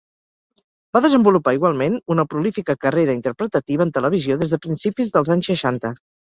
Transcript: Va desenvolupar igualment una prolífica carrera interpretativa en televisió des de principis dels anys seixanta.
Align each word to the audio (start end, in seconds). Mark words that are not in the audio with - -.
Va 0.95 1.01
desenvolupar 1.05 1.53
igualment 1.57 1.97
una 2.15 2.25
prolífica 2.31 2.75
carrera 2.87 3.15
interpretativa 3.19 3.87
en 3.89 3.93
televisió 3.99 4.39
des 4.45 4.57
de 4.57 4.61
principis 4.65 5.15
dels 5.19 5.31
anys 5.37 5.53
seixanta. 5.53 5.95